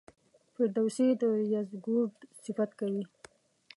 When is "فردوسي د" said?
0.53-1.23